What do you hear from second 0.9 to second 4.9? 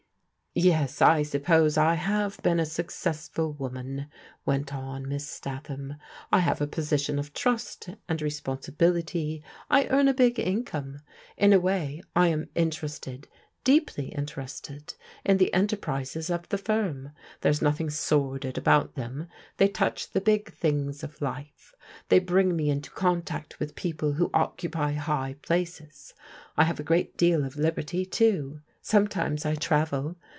I suppose I have been a successful woman," went